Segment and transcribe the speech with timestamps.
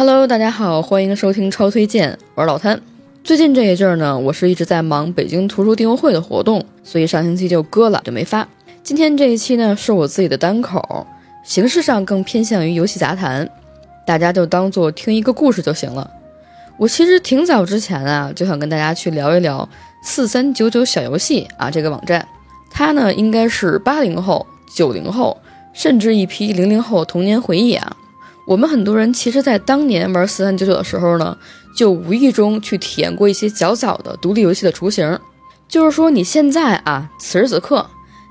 [0.00, 2.80] Hello，大家好，欢迎收听超推荐，我是老谭。
[3.22, 8.48] 最近这一阵儿呢，我是一直在忙北京图书订阅会的活动，所以上星期就搁了，就没发。
[8.82, 11.06] 今天这一期呢，是我自己的单口，
[11.44, 13.46] 形式上更偏向于游戏杂谈，
[14.06, 16.10] 大家就当做听一个故事就行了。
[16.78, 19.68] 我其实挺早之前啊，就想跟大家去聊一聊
[20.02, 22.26] 四三九九小游戏啊这个网站，
[22.70, 25.36] 它呢应该是八零后、九零后，
[25.74, 27.94] 甚至一批零零后童年回忆啊。
[28.46, 31.36] 我们很多人其实，在当年玩四三九九的时候呢，
[31.76, 35.18] 就无意中去体验过一些较早的独立游戏的雏形。
[35.68, 37.86] 就是说，你现在啊，此时此刻，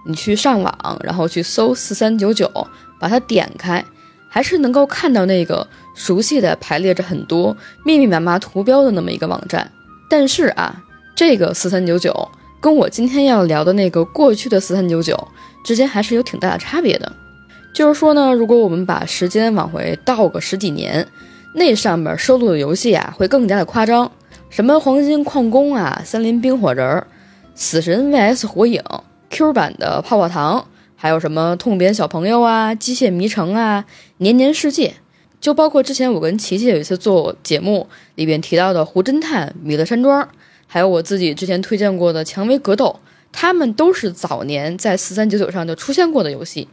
[0.06, 2.52] 你去上网，然后去搜四三九九，
[3.00, 3.86] 把它点开，
[4.28, 5.68] 还是能够看到那个。
[5.96, 9.70] 熟悉的排列着很多密密麻麻图标的那么一个网站，
[10.10, 10.82] 但是啊，
[11.14, 12.26] 这个四三九九
[12.62, 15.28] 跟我今天要聊的那个过去的四三九九
[15.62, 17.12] 之间还是有挺大的差别的。
[17.74, 21.08] 就是说呢，如果我们把时间往回倒个十几年，
[21.56, 24.12] 那上面收录的游戏啊会更加的夸张，
[24.50, 27.04] 什么黄金矿工啊、森林冰火人、
[27.56, 28.84] 死神 VS 火影、
[29.30, 33.86] Q 版的泡泡糖，还有什么痛扁小朋友啊、机械迷城啊、
[34.18, 34.96] 年年世界。
[35.40, 40.22] 就包括之前我跟琪琪有一次做节目里边提到的《胡侦探》《米勒山庄》，
[40.68, 43.00] 还有我自己之前推荐过的《蔷薇格斗》，
[43.32, 46.68] 他们都是早年在四三九九上就出现过的游戏。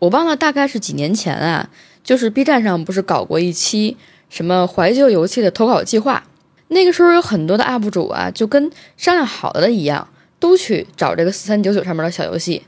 [0.00, 1.70] 我忘了大概是几年前啊，
[2.02, 3.96] 就是 B 站上不是搞过一期
[4.28, 6.24] 什么怀旧游戏的投稿计划，
[6.68, 10.08] 那个时候有很多的 UP 主啊，就跟商量好了的一样，
[10.40, 12.62] 都去找这个四三九九上面的小游戏，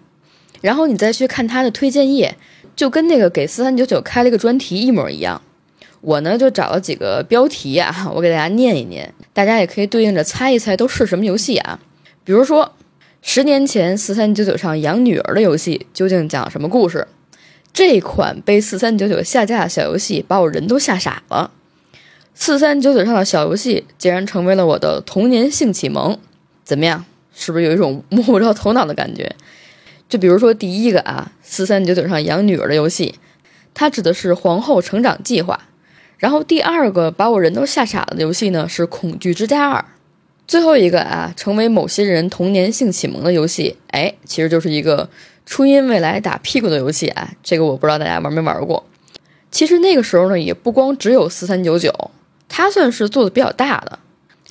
[0.60, 2.36] 然后你再去看他的推荐页。
[2.75, 5.42] 就跟那个给四三九九开了一个专题一模一样，
[6.00, 11.78] 我呢就找了几个标题啊， 我给大家念一念，大家也可以对应着猜一猜都是什么游戏啊。
[12.25, 12.72] 比如说，
[13.20, 17.06] 十年前四三九九上养女儿的游戏究竟讲什么故事？
[17.73, 21.50] 这款被四三九九下架的小游戏把我人都吓傻了。
[22.34, 26.19] 四三九九上的小游戏竟然成为了我的童年性启蒙，
[26.65, 27.05] 怎么样？
[27.34, 29.34] 是不是有一种摸不着头脑的感觉？
[30.09, 33.15] 就比如说第一个啊，四三九九上养女儿的游戏，
[33.72, 35.69] 它指的是皇后成长计划。
[36.19, 39.84] 然后第二个把我人都吓傻了的游戏呢是恐惧之家二。
[40.47, 45.09] 最后一个啊，成为某些人童年性启蒙的游戏，哎，其实就是一个
[45.47, 47.30] 初音未来打屁股的游戏啊。
[47.42, 48.84] 这个我不知道大家玩没玩过。
[49.50, 51.92] 其实那个时候呢，也不光只有四三九九，
[52.48, 53.98] 它算是做的比较大的，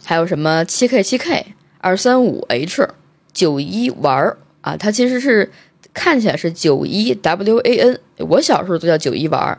[0.04, 2.88] 还有什么七 K 七 K 二三五 H
[3.34, 4.38] 九一玩儿。
[4.62, 5.52] 啊，它其实是
[5.92, 9.58] 看起来是九一 W A N，我小时候都叫九一玩。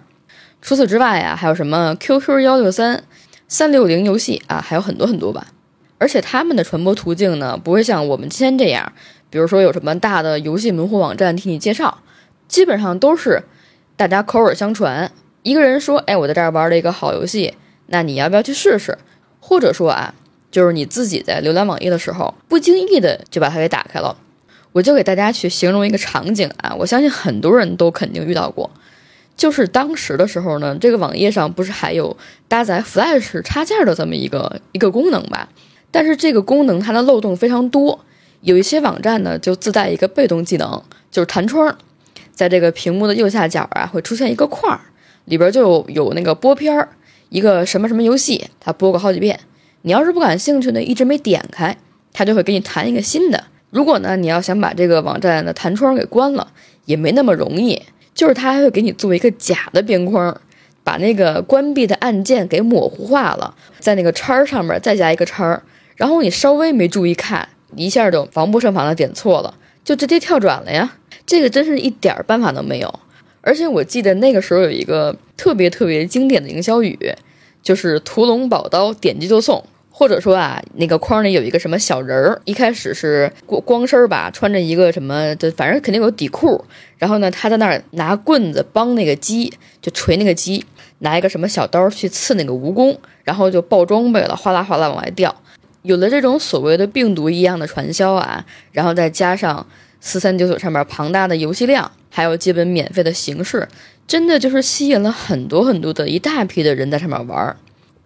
[0.61, 3.03] 除此之外呀，还有什么 Q Q 幺六三、
[3.49, 5.49] 三六零游戏啊，还有很多很多吧。
[5.99, 8.93] 而且他们的传播途径呢，不会像我们今天这样，
[9.33, 12.03] 比如说有什么大的游戏门户网站替你介绍，
[12.49, 13.45] 基本上都是
[13.97, 15.11] 大家口耳相传。
[15.43, 17.55] 一个人说：“哎，我在这儿玩了一个好游戏，
[17.87, 18.99] 那你要不要去试试？”
[19.41, 20.15] 或者说啊，
[20.51, 24.15] 就是你自己在浏览网页的时候，不经意的就把它给打开了。
[24.73, 28.71] 我就给大家去形容一个场景啊，我相信很多人都肯定遇到过，
[29.35, 32.15] 就是当时的时候呢，这个网页上不是还有
[32.49, 35.49] 搭载 Flash 插件的这么一个一个功能吧？
[35.91, 38.05] 但是这个功能它的漏洞非常多，
[38.43, 41.77] 有一些网站呢就自带一个被动技能，就是弹窗，
[42.33, 44.79] 在这个屏幕的右下角啊会出现一个框，
[45.25, 46.89] 里边就有那个播片儿，
[47.31, 49.41] 一个什么什么游戏，它播过好几遍，
[49.83, 51.77] 你要是不感兴趣呢，一直没点开，
[52.13, 53.45] 它就会给你弹一个新的。
[53.71, 56.53] 如果呢，你要想把这个网站的弹窗给关了，
[56.85, 57.81] 也没那么容易。
[58.15, 60.39] 就是它还会给你做一个假的边框，
[60.85, 65.63] 把那个关闭的按键给模糊化了，在那个叉儿上面再加一个叉儿，
[65.97, 70.93] 然后你稍微没注意看，一下就防不胜防的点错了，就直接跳转了呀。
[71.27, 73.01] 这个真是一点办法都没有。
[73.41, 76.99] 而且我记得那个时候有一个特别特别经典的营销语，
[77.63, 79.65] 就是“屠龙宝刀，点击就送”。
[79.95, 86.65] 或者说啊，那个框里有一个什么小人儿，一开始是光光身吧，穿着一个什么的，反正肯定有底裤。
[86.97, 89.53] 然后呢，他在那儿拿棍子帮那个鸡，
[89.83, 90.65] 就锤那个鸡，
[91.01, 95.35] 拿一个什么小刀去刺那个蜈蚣，然后就爆装备了，哗啦哗啦往外掉。
[95.83, 99.67] 有了这种所谓的病毒一样的传销啊，然后再加上
[100.01, 103.69] 四三九九上面庞大的游戏量，还有基本免费的形式，
[104.07, 107.57] 真的就是吸引了很多很多的一大批的人在上面玩儿。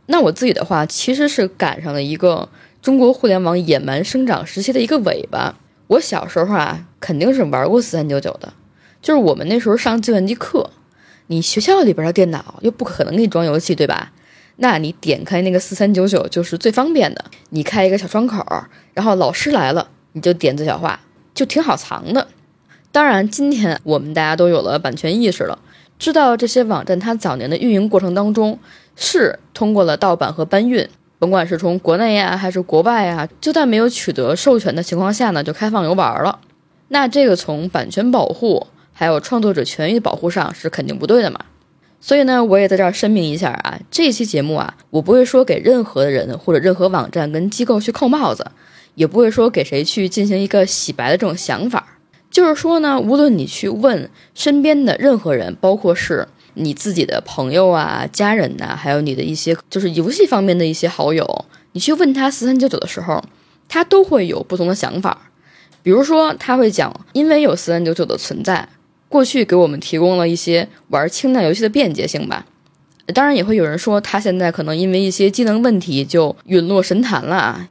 [0.07, 2.49] 那我自己的话，其实是赶上了一个
[2.81, 5.57] 中国互联网野蛮生长时期的一个尾巴。
[5.89, 8.53] 我小时候啊，肯定是玩过四三九九的，
[9.03, 10.71] 就是我们那时候上计算机课，
[11.27, 14.13] 你学校里边的电脑又不可能给你装游戏，对吧？
[14.57, 18.45] 那你点开那个四三九九就是最方便的，你开一个小窗口，
[18.95, 21.01] 然后老师来了，你就点最小化，
[21.35, 22.27] 就挺好藏的。
[22.91, 25.59] 当然，今天我们大家都有了版权意识了，
[25.99, 28.59] 知道这些网站它早年的运营过程当中。
[28.99, 30.89] 是通过了盗版和搬运，
[31.19, 36.39] 甭管是从国内呀还是国外呀，就在没有取得授权的情况下呢，就开放游玩了。
[36.89, 41.41] 那这个从版权保护还有创作者权益保护上是肯定不对的嘛。
[42.07, 48.47] 所以呢，我也在这儿声明一下啊，这期节目啊，我不会说给任何的人或者任何网站跟机构去扣帽子，
[48.95, 51.99] 也不会说给谁去进行一个洗白的这种想法。
[52.31, 63.21] 就是说呢，无论你去问身边的任何人，包括是你自己的朋友啊、家人呐，还有你的一些就是游戏方面的一些好友，你去问他四三九九的时候，
[63.69, 65.33] 他都会有不同的想法。
[65.83, 68.69] 比如说，他会讲，因为有四三九九的存在。
[69.17, 72.45] 过去给我们提供了一些玩轻量游戏的便捷性吧，
[73.15, 77.67] 当然也会有人说他现在可能因为一些机能问题就陨落神坛了啊。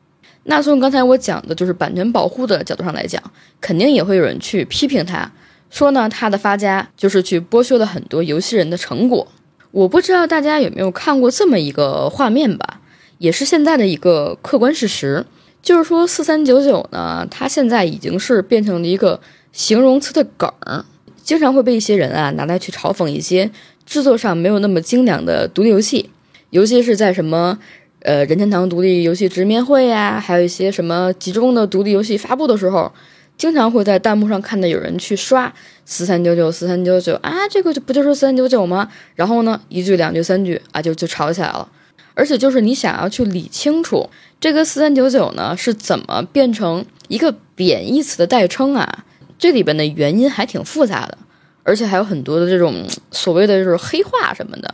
[0.46, 3.22] 那从刚才我讲的就是版权保护的角度上来讲，
[3.62, 5.32] 肯定也会有人去批评他，
[5.70, 9.28] 说呢他的发家就是去剥削了很多游戏人的成果。
[9.70, 12.82] 我不知道大家有没有看过这么一个画面吧，
[13.20, 15.24] 也是现在的一个客观事实，
[15.62, 19.22] 就是说四三九九呢，它现在已经是变成了一个
[19.52, 20.84] 形容词的梗儿。
[21.26, 23.50] 经常会被一些人啊拿来去嘲讽一些
[23.84, 26.12] 制作上没有那么精良的独立游戏，
[26.52, 27.58] 尤其是在什么
[28.02, 32.92] 呃任天堂独立游戏直面会呀，还有一些什么集中的独立游戏发布的时候，
[33.36, 35.52] 经常会在弹幕上看到有人去刷
[35.84, 38.92] 四三九九四三九九啊，这个就不就是四三九九吗？
[39.16, 41.68] 然后呢，一句两句三句啊就就吵起来了，
[42.14, 44.08] 而且就是你想要去理清楚
[44.40, 49.06] 这个四三九九呢是怎么变成一个贬义词的代称啊。
[49.38, 51.18] 这里边的原因还挺复杂的，
[51.64, 54.74] 而且还有很多的这种所谓的就是黑话什么的。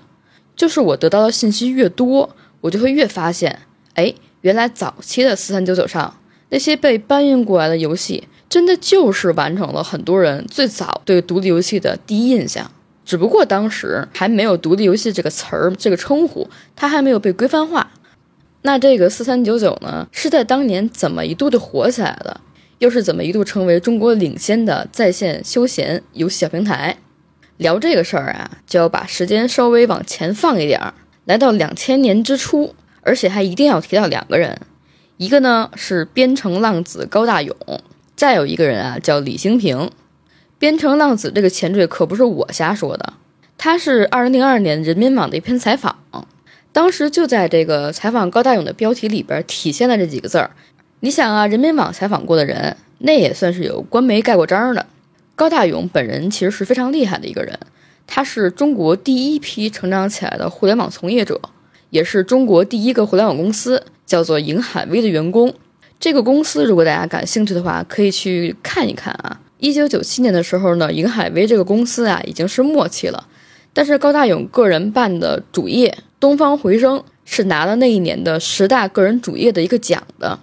[0.55, 2.29] 就是我得到的信息越多，
[2.59, 3.59] 我就会越发现，
[3.95, 6.15] 哎，原来早期的四三九九上
[6.49, 12.69] 那些被搬运过来的游戏，真的就是完成了很多人最早对独立游戏的第一印象。
[13.03, 17.91] 只不过当时还没有独立游戏这个词儿这个称呼，它还没有被规范化。
[18.61, 22.39] 那这个四三九九呢，是在当年怎么一度的火起来的？
[22.81, 26.98] 又是怎么一度成为中国领先的在线休闲游戏小平台？
[27.57, 30.95] 聊这个事儿啊，就要把时间稍微往前放一点儿，
[31.25, 34.60] 来到两千年之初，而且还一定要提到两个人，
[35.18, 37.56] 一个呢是边城浪子高大勇，
[38.16, 39.92] 再有一个人啊叫李兴平。
[40.57, 43.13] 边城浪子这个前缀可不是我瞎说的，
[43.60, 45.95] 他是二零零二年人民网的一篇采访，
[46.72, 50.50] 当时就在这个采访高大勇的标题里边体现了这几个字儿。
[51.03, 54.86] 你想啊，人民网采访过的人，那也算是有官媒盖过章的。
[55.36, 57.57] 高大勇本人其实是非常厉害的一个人，
[58.06, 61.42] 他是中国第一批成长起来的互联网从业者，
[61.89, 65.51] 也是中国第一个互联网公司叫做瀛海威的员工。
[66.00, 69.42] 这个公司如果大家感兴趣的话，可以去看一看啊。
[69.57, 73.27] 一九九七年的时候呢，瀛海威这个公司啊已经是末期了，
[73.74, 75.89] 但是高大勇个人办的主业
[76.19, 80.38] 《东方回声》是拿了那一年的十大个人主业的一个奖的。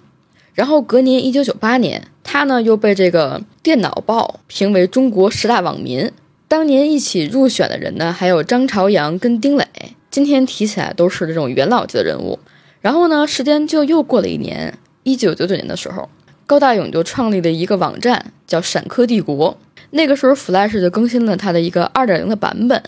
[0.59, 6.11] 然后隔年，一九九八年，他呢又被这个电脑报评为中国十大网民。
[6.49, 9.65] 当年一起入选的人呢，还有张朝阳跟丁磊。
[10.11, 12.37] 今天提起来都是这种元老级的人物。
[12.81, 16.09] 然后呢，时间就又过了一年，一九九九年的时候，
[16.45, 19.57] 高大勇就创立了一个网站，叫闪客帝国。
[19.91, 22.83] 那个时候，Flash 就更新了它的一个二点零的版本，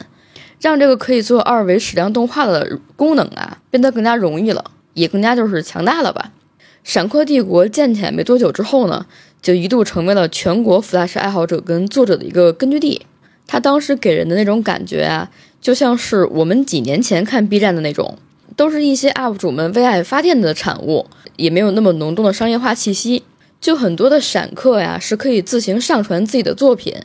[0.60, 6.34] 让这个可以做二维矢量动画的功能啊变得更加容易了，也更加就是强大了吧。
[6.84, 9.06] 闪客帝国建起来没多久之后呢，
[9.42, 13.06] 就一度成为了全国 Flash 爱好者跟作者的一个根据地。
[13.48, 18.18] 他当时给人的那种感觉啊，就像是我们几年前看 B 站的那种，
[18.56, 23.24] 都是一些 UP 主们为爱发电的产物，也没有那么浓重的商业化气息。
[23.60, 26.96] 就很多的闪客呀，是可以自行上传自己的作品，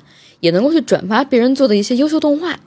[0.40, 2.58] 也能够去转发别人做的一些优秀动画。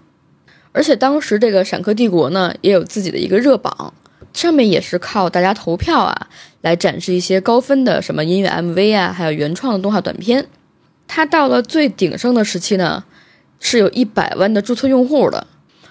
[0.72, 3.94] 而且当时这个闪客帝国呢，也有自己的一个热榜。
[4.32, 6.28] 上面也是靠大家投票啊，
[6.62, 10.46] 来展示一些高分的什么音乐 MV 啊，还有原创的动画短片。
[11.08, 13.04] 它到了最鼎盛的时期呢，
[13.60, 15.48] 是有一百万的注册用户的，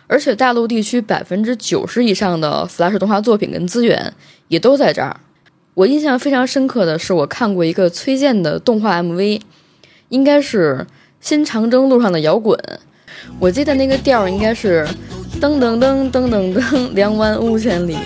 [0.06, 4.12] 而且大陆地区百分之九十以上的 Flash 动画作品跟资源
[4.48, 5.18] 也都在这儿。
[5.74, 9.40] 我印象非常深刻的是，我看过一个崔健的动画 MV，
[10.08, 10.86] 应该是
[11.20, 12.58] 《新长征路上的摇滚》，
[13.38, 14.86] 我记得那个调应该是。
[15.40, 17.96] 噔噔噔噔噔噔，两万五千里。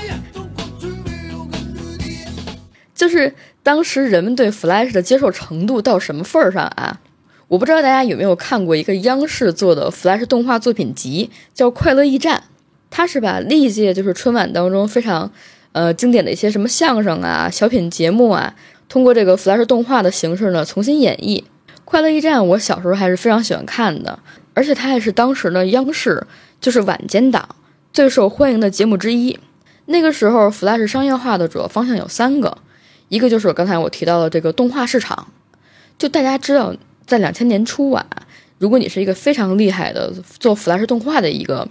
[3.03, 7.01] 就是当时人们对 Flash 的接受程度到什么份儿上啊？
[7.49, 12.37] 我不知道大家有没有看过一个央视做的 Flash 动画作品集，叫《快乐驿站》。
[12.91, 15.33] 它是把历届就是春晚当中非常
[15.73, 18.55] 呃经典的一些什么相声啊、小品节目啊，
[18.89, 21.41] 通过这个 Flash 动画的形式呢重新演绎。
[21.85, 24.17] 《快乐驿站》我小时候还是非常喜欢看的，
[24.55, 26.25] 而且它也是当时的央视。
[26.61, 27.57] 就是晚间档
[27.93, 29.37] 最受欢迎的节目之一。
[29.87, 32.57] 那个时候，Flash 商业化的主要方向有三个，
[33.13, 35.29] 一个就是我刚才我提到的这个动画市场。
[35.99, 36.75] 就大家知道，
[37.07, 38.07] 在两千年初啊，
[38.57, 41.69] 如果你是一个非常厉害的做 Flash 动画的一个，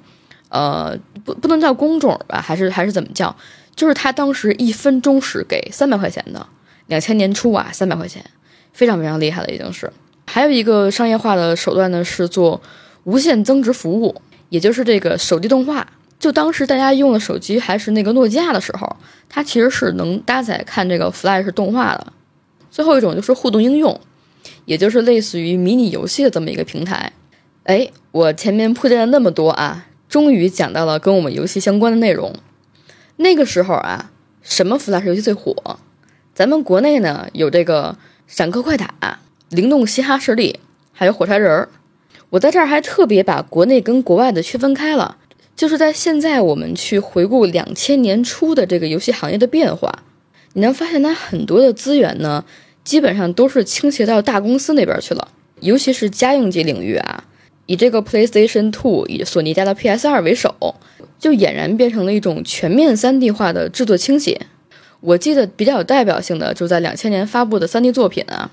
[0.49, 0.95] 呃，
[1.25, 3.35] 不不能叫工种吧，还是还是怎么叫？
[3.75, 6.45] 就是他当时一分钟是给三百块钱的。
[6.85, 8.23] 两千年初啊，三百块钱，
[8.71, 9.91] 非常非常厉害了，已经是。
[10.27, 12.61] 还有一个商业化的手段呢，是做
[13.05, 15.87] 无限增值服务，也就是这个手机动画。
[16.21, 18.95] 就当时大家用的手机还是那个诺基亚的时候，
[19.27, 22.13] 它其实是能搭载看这个 Flash 动画的。
[22.69, 23.99] 最后一种就是互动应用，
[24.65, 27.11] 也就是类似于迷你游戏的这么一个平台。
[27.63, 32.35] 哎，我前面铺垫了那么多啊，终于讲到了跟我们游戏相关的内容。
[33.17, 34.11] 那个时候啊，
[34.43, 35.79] 什么 Flash 游戏最火？
[36.35, 37.97] 咱们国内呢有这个
[38.27, 40.59] 闪客快打、灵动嘻哈势力，
[40.93, 41.69] 还有火柴人儿。
[42.29, 45.17] 我在这儿还特别把国内跟国外的区分开了。
[45.61, 50.01] 就是在现在，我们去回顾两千年初的这个游戏行业的变化，
[50.53, 52.43] 你能发现它很多的资源呢，
[52.83, 55.27] 基本上都是倾斜到大公司那边去了，
[55.59, 57.25] 尤其是家用机领域啊，
[57.67, 60.73] 以这个 PlayStation Two 以索尼家的 PS 二为首，
[61.19, 64.41] 就俨然变成了一种全面 3D 化的制作倾斜。
[65.01, 68.49] 我记得比较有代表性的，就在两千年发布的 3D 作品啊，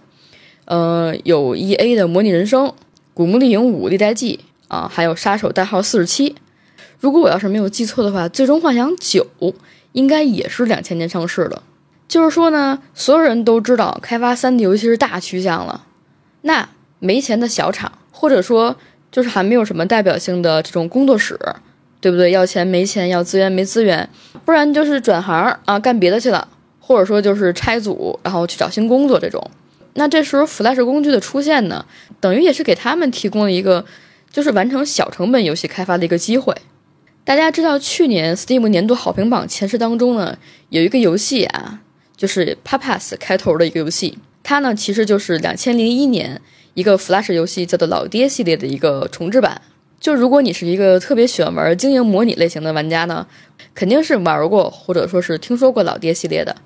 [0.66, 2.66] 呃，有 EA 的《模拟人生》
[3.14, 4.40] 《古墓丽影五：历代记》
[4.74, 6.28] 啊，还有《杀手代号四十七》。
[7.00, 9.26] 如果我要是没有记错的话，《最终幻想九》
[9.92, 11.62] 应该也是两千年上市的。
[12.08, 15.84] 就是说呢，所有人都知道开发 3D 游戏是大趋向了。
[16.42, 18.74] 那没钱的小厂，或者说
[19.12, 21.38] 就是还没有什么代表性的这种工作室，
[22.00, 22.30] 对不对？
[22.30, 24.08] 要钱没钱，要资源没资源，
[24.44, 26.48] 不然就是转行啊，干别的去了，
[26.80, 29.50] 或者说就是拆组，然后去找新工作这种。
[29.94, 31.84] 那这时候 Flash 工具的出现呢，
[32.20, 33.84] 等于也是给他们提供了一个
[34.30, 36.54] 就是完成小成本游戏开发的一个机会。
[37.28, 40.38] 大家知道，去年 Steam 年度好评榜前十当中呢，
[40.70, 41.82] 有一个游戏啊，
[42.16, 46.40] 就是 Papas 开头的一个游戏，它呢其实就是两千零一年
[46.72, 49.60] 一个 Flash 游戏叫做《老爹》系列的一个重置版。
[50.00, 53.26] 就如果你是一个特别喜欢玩经营模拟类型的玩家呢，
[53.74, 56.56] 肯定是玩过或者说是听说过《老爹》系列的，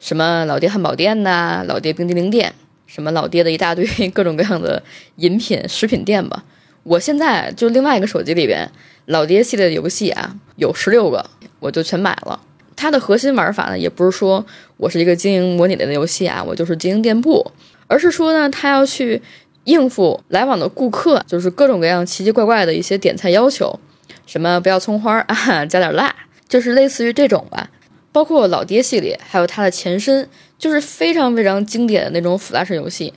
[0.00, 2.52] 什么老爹汉堡店呐、老爹冰激凌店，
[2.86, 4.82] 什么老爹的一大堆 各种各样的
[5.16, 6.44] 饮品食品店吧。
[6.84, 8.70] 我现在就另外一个手机里边。
[9.06, 11.28] 老爹系列的游戏啊，有十六个，
[11.60, 12.40] 我就全买了。
[12.74, 14.46] 它的核心玩法呢，也不是说
[14.78, 17.52] 我是一个经营模拟类的游戏啊，我就是经营店铺，
[17.86, 19.20] 而是说呢，它要去
[19.64, 23.78] 应付来往的顾客，就是各种各样奇奇怪怪的一些点菜要求，
[24.24, 26.14] 什么不要葱花啊，加点辣，
[26.48, 27.68] 就是类似于这种吧。
[28.10, 30.26] 包括老爹系列，还有它的前身，
[30.58, 33.12] 就是非常非常经典的那种 Flash 游戏。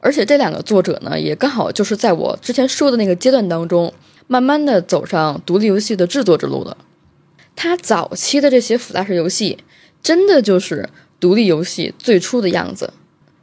[0.00, 3.92] 而且这两个作者呢，也刚好就是在我之前说的那个阶段当中。
[4.32, 6.76] 慢慢的走上独立游戏的制作之路的，
[7.56, 9.58] 他早期的这些 Flash 游戏，
[10.00, 10.88] 真的就是
[11.18, 12.92] 独立游戏最初的样子，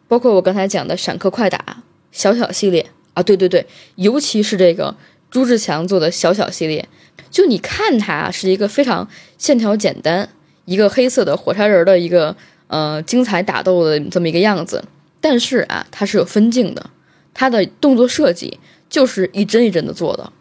[0.08, 1.84] 包括我刚才讲的闪客快打、
[2.14, 4.96] 小小系列啊，对对对，尤其是这个
[5.30, 6.88] 朱志强做的小小系列，
[7.30, 9.06] 就你看它是一个非常
[9.38, 10.30] 线条简单，
[10.64, 12.34] 一个黑色的火柴人的一个
[12.68, 14.82] 呃精彩打斗的这么一个样子，
[15.20, 16.90] 但是啊，它是有分镜的，
[17.34, 18.60] 它的动作设计
[18.90, 20.32] 就是一帧一帧的做的。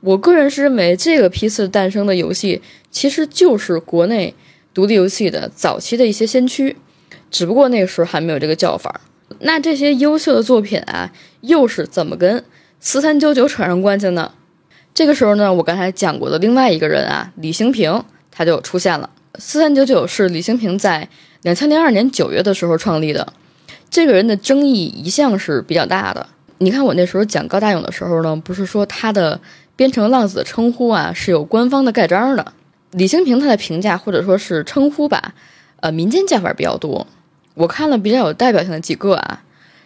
[0.00, 4.34] 我个人是认为，这个批次诞生的游戏其实就是国内
[4.72, 6.76] 独立游戏的早期的一些先驱，
[7.30, 9.00] 只不过那个时候还没有这个叫法。
[9.40, 12.42] 那这些优秀的作品啊，又是怎么跟
[12.80, 14.32] 四三九九扯上关系呢？
[14.94, 19.10] 这个时候呢，我刚才讲过的另外一个人啊，李兴平他就出现了。
[19.38, 21.08] 四三九九是李兴平在
[21.42, 23.32] 两千零二年九月的时候创立的，
[23.90, 26.26] 这个人的争议一向是比较大的。
[26.58, 29.40] 你看我那时候讲高大勇的时候呢，不是说他的。
[29.76, 32.52] 编程浪子的称呼啊是有官方的盖章的，
[32.90, 35.32] 李兴平他的评价或者说是称呼吧，
[35.80, 37.06] 呃，民间叫法比较多。
[37.54, 39.42] 我看了比较有代表性的几个啊，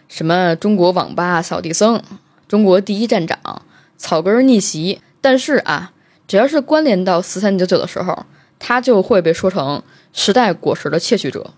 [0.09, 2.03] 什么中国网吧扫地僧、
[2.45, 3.61] 中国第一站长、
[3.95, 4.99] 草根逆袭。
[5.21, 5.93] 但是啊，
[6.27, 8.25] 只要是关联到四三九九的时候，
[8.59, 9.81] 他就会被说成
[10.11, 11.51] 时代果实的窃取者。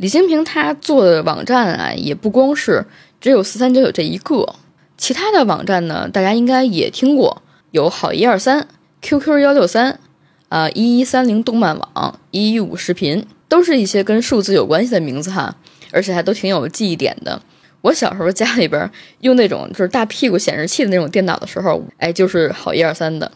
[0.00, 2.86] 李兴平他做的网站啊，也不光是
[3.20, 4.54] 只有四三九九这一个，
[4.96, 7.42] 其他的网站呢，大家应该也听过。
[7.72, 8.66] 有好一二三、
[9.02, 10.00] QQ 幺六三，
[10.48, 15.54] 啊一一三零动漫网、一一五视频，都是一些跟数字有关系的名字哈，
[15.92, 17.42] 而且还都挺有记忆点的。
[17.82, 18.90] 我小时候家里边
[19.20, 23.30] 用那种就是大屁股显示器的那种电脑的时候，哎，就是好一二三的。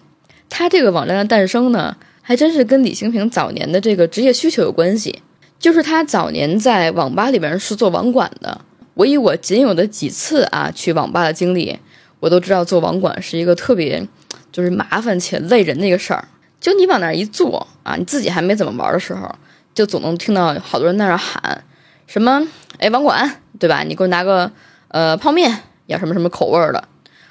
[0.48, 5.20] 它这个网站的诞生呢，还真是跟李兴平早年的这个职业需求有关系，
[5.64, 8.60] 就是他早年在网吧里边是做网管的。
[8.92, 11.78] 我以我仅有的几次啊去网吧的经历，
[12.20, 14.06] 我都知道做网管是一个特别。
[14.52, 16.28] 就是麻烦且累人的一个事儿，
[16.60, 19.34] 就你往那儿一坐啊，你自己还没怎么玩的时候，
[19.72, 21.64] 就总能听到好多人在那儿喊
[22.06, 22.46] 什么，
[22.78, 23.82] 哎，网管，对吧？
[23.84, 24.52] 你给我拿个
[24.88, 26.86] 呃泡面，要什么什么口味儿的，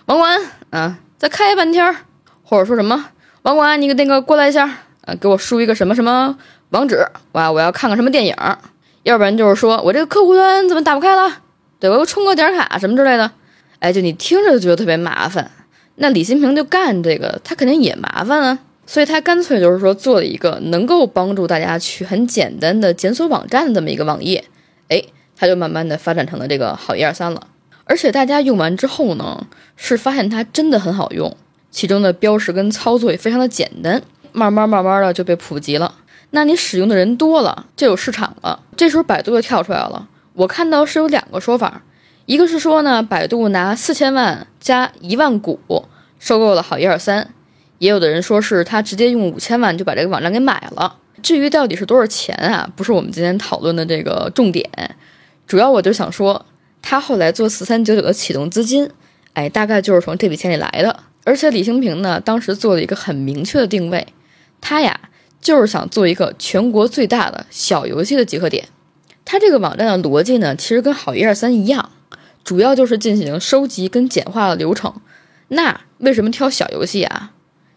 [0.08, 1.96] 网管，啊，再开半天儿，
[2.42, 3.12] 或者说什么，
[3.44, 6.38] 网管，你那个过来一下，呃，给我输一个什么什么
[6.74, 8.36] 网址，哇，我要看看什么电影，
[9.04, 11.32] 要不然就是说我这个客户端怎么打不开了，
[11.80, 13.30] 对我又充个点卡什么之类的，
[13.78, 15.52] 哎，就你听着就觉得特别麻烦。
[15.98, 18.58] 那李新平就干这个，他肯定也麻烦啊。
[18.88, 24.44] 所以他干脆就是说做了一个能够帮助大家去很简单的检索网站的这么一个网页，
[24.88, 25.00] 哎，
[25.38, 27.48] 他就慢慢的发展成了这个好一二三了。
[27.84, 31.38] 而且大家用完之后呢，是发现它真的很好用，
[31.70, 34.02] 其中的标识跟操作也非常的简单，
[34.32, 35.94] 慢慢慢慢的就被普及了。
[36.36, 38.60] 那你使用的人多了，就有市场了。
[38.76, 41.84] 这时候百度就跳出来了，我看到是有两个说法，
[42.26, 45.60] 一个是说呢，百度拿四千万加一万股
[46.18, 47.30] 收购了好一二三。
[47.78, 50.96] 也有的人说是他直接用五千万就把这个网站给买了。
[51.22, 54.68] 至于到底是多少钱啊，不是我们今天讨论的这个重点。
[55.46, 56.46] 主要我就想说，
[56.82, 58.90] 他后来做四三九九的启动资金，
[59.34, 61.02] 哎，大概就是从这笔钱里来的。
[61.26, 64.08] 而且李兴平呢，当时做了一个很明确的定位，
[64.60, 65.00] 他呀
[65.44, 68.68] 就是想做一个全国最大的小游戏的集合点。
[69.26, 71.92] 他这个网站的逻辑呢，其实跟好一二三一样，
[72.44, 74.94] 主要就是进行收集跟简化的流程。
[75.50, 77.32] 那为什么挑小游戏啊？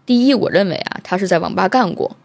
[0.06, 2.16] 第一，我认为啊，他是在网吧干过，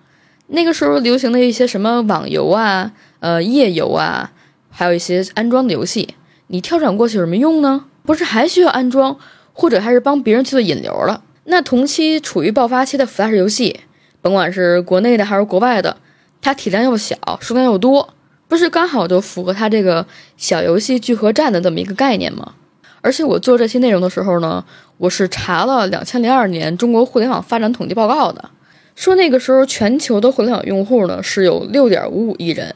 [0.48, 4.32] 那个时候流行的一些什么网游啊、呃页游啊，
[4.70, 6.16] 还有一些安装的游戏，
[6.48, 7.86] 你跳转过去有什么用呢？
[8.04, 9.18] 不是还需要安装，
[9.54, 11.24] 或者还是帮别人去做引流了？
[11.46, 13.82] 那同期处于爆发期的 Flash 游戏，
[14.22, 15.98] 甭管是国内的还是国外的，
[16.42, 18.14] 它体量又小，数量又多，
[18.48, 20.06] 不是刚好就符合它这个
[20.38, 22.54] 小游戏聚合站的这么一个概念吗？
[23.02, 24.64] 而且我做这期内容的时候呢，
[24.98, 28.52] 我是查了两千零二年中国互联网发展统计报告的，
[28.96, 32.76] 说那个时候全球的互联网用户呢是有六点五五亿人，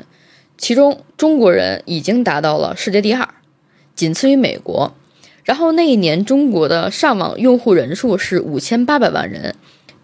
[0.58, 3.30] 其中中国人已经达到了世界第二，
[3.94, 4.94] 仅次于美国。
[5.44, 9.54] 然后那一年中国的上网用户人数是五千八百万人，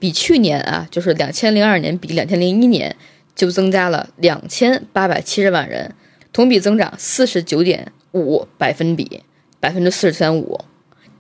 [0.02, 2.94] 比去年啊，就是两千零二年比两千零一年
[3.36, 5.94] 就增加了两千八百七十万人，
[6.34, 9.22] 同比增长四十九点五百分比。
[9.60, 10.60] 百分之四十三五，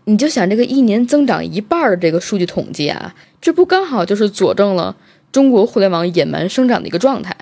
[0.05, 4.97] 你就想这个一年增长一半的这个数据统计啊，这不刚好就是佐证了
[5.31, 7.37] 中国互联网野蛮生长的一个状态？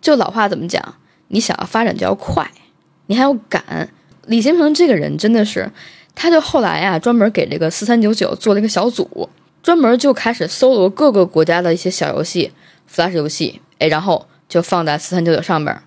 [0.00, 0.94] 就老话怎么讲？
[1.26, 2.48] 你想要发展就要快，
[3.06, 3.88] 你还要赶。
[4.26, 5.68] 李新平这个人真的是，
[6.14, 9.28] 他就后来啊，专门给这个四三九九做了一个小组，
[9.62, 12.52] 专门就开始搜罗各个国家的一些小游戏、
[12.92, 15.80] Flash 游戏，哎，然后就放在四三九九上面，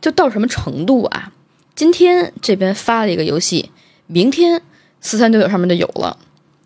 [0.00, 1.32] 就到什么程度啊？
[1.74, 3.70] 今天这边发了一个游戏，
[4.06, 4.62] 明天
[5.00, 6.18] 四三九九上面就有了。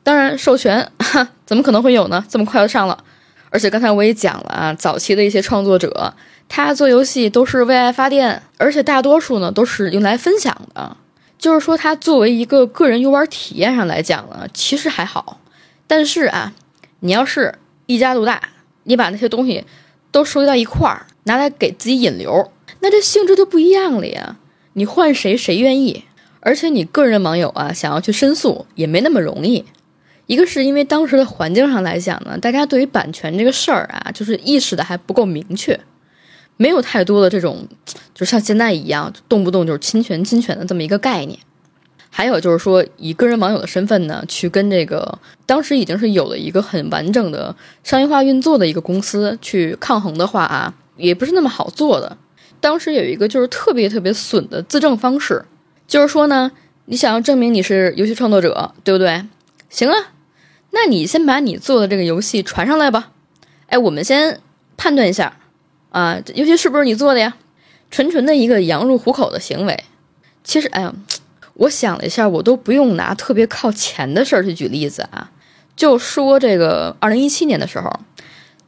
[0.03, 2.25] 当然授权哈， 怎么可能会有呢？
[2.29, 3.03] 这么快就上了。
[3.51, 6.13] 而且刚才我也讲了啊，早期的一些创作者，
[6.49, 10.97] 他做游戏都是为爱发电，而且大多数呢都是用来分享的。
[11.39, 15.39] 就是说，它作为一个个人游玩体验上来讲呢，其实还好。
[15.87, 16.53] 但是啊，
[17.01, 17.55] 你要是
[17.87, 18.41] 一家独大，
[18.85, 19.65] 你把那些东西
[20.11, 24.37] 都收集到一块儿，拿来给自己引流，那这性质就不一样了呀。
[24.75, 26.05] 你换谁谁愿意，
[26.41, 29.65] 而且你个人网友啊，想要去申诉也没那么容易。
[30.27, 35.79] 一个是因为当时的环境上来讲呢，大家对于版权这个事儿啊，就是意识的还不够明确，
[36.57, 37.67] 没有太多的这种，
[38.13, 41.39] 就像现在一样，动不动就是侵权侵权的这么一个概念。
[42.17, 52.17] 还有就是说，以个人网友的身份呢，去跟这个当时已经是有了一个很完整的商业化运作的一个公司去抗衡的话啊，也不是那么好做的。
[52.59, 55.45] 当时有一个就是特别特别损的自证方式，
[55.87, 56.51] 就是说呢，
[56.87, 59.23] 你想要证明你是游戏创作者，对不对？
[59.69, 59.95] 行啊，
[60.71, 63.11] 那你先把你做的这个游戏传上来吧。
[63.67, 64.41] 哎，我们先
[64.79, 65.37] 判断一下
[65.91, 67.37] 啊，这游戏是不是你做的呀？
[67.91, 69.85] 纯纯的一个羊入虎口的行为。
[70.43, 70.95] 其实，哎呀，
[71.59, 75.31] 我想了一下，我都不用拿特别靠前的事儿去举例子啊，
[75.75, 77.91] 就说这个二零一七年的时候，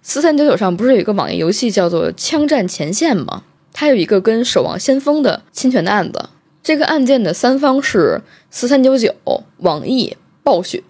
[0.02, 3.42] 四三九九上不是有一个网页游戏叫做《枪战前线》吗？
[3.72, 6.30] 它有一个跟《守望先锋》的侵权的案子，
[6.62, 9.14] 这个案件的三方是四三九九、
[9.58, 10.82] 网易、暴雪。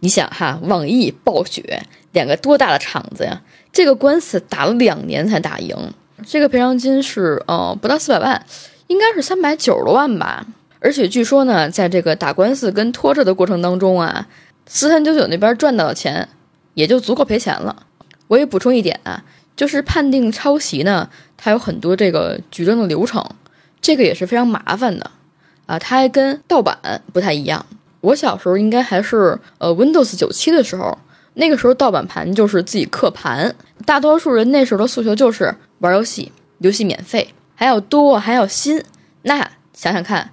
[0.00, 3.42] 你想哈，网易、暴雪两个多大的厂子呀？
[3.72, 5.76] 这个官司打了两年才打赢，
[6.26, 8.46] 这个赔偿金是呃不到四百万，
[8.88, 10.46] 应该是三百九十多万吧。
[10.80, 14.26] 而且据说呢，在这个打官司跟拖着的过程当中啊，
[14.66, 16.28] 四三九九那边赚到的钱
[16.74, 17.84] 也就足够赔钱了。
[18.26, 19.22] 我也补充一点啊。
[19.56, 23.22] 就是判定抄袭呢，它有很多这个举证的流程，
[23.78, 25.10] 这个也是非常麻烦的
[25.66, 25.78] 啊。
[25.78, 27.66] 它还跟盗版不太一样。
[28.00, 30.96] 我小时候应该还是呃 Windows 九七的时候，
[31.34, 38.82] 那个时候盗版盘就是自己刻盘，大多数人那时候的诉求就是玩游戏，游戏免费，还要多，还要新。
[39.22, 39.36] 那
[39.74, 40.30] 想想看，